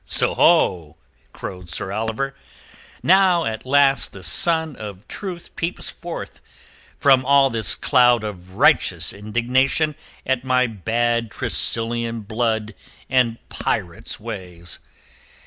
"Soho!" 0.03 0.97
crowed 1.31 1.69
Sir 1.69 1.91
Oliver. 1.91 2.33
"Now 3.03 3.45
at 3.45 3.67
last 3.67 4.13
the 4.13 4.23
sun 4.23 4.75
of 4.75 5.07
truth 5.07 5.55
peeps 5.55 5.91
forth 5.91 6.41
from 6.97 7.23
all 7.23 7.51
this 7.51 7.75
cloud 7.75 8.23
of 8.23 8.55
righteous 8.55 9.13
indignation 9.13 9.93
at 10.25 10.43
my 10.43 10.65
bad 10.65 11.29
Tressilian 11.29 12.21
blood 12.21 12.73
and 13.11 13.37
pirate's 13.49 14.19
ways! 14.19 14.79